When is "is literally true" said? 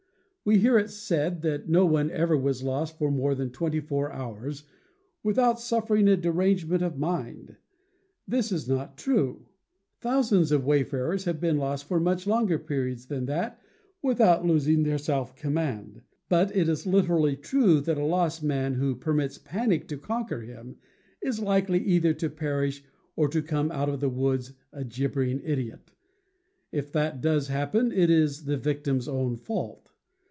16.67-17.79